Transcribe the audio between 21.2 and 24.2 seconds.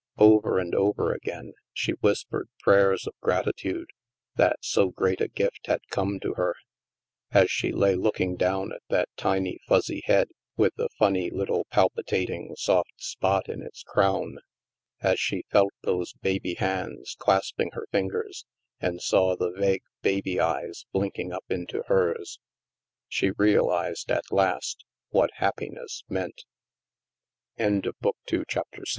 up into hers, she realized,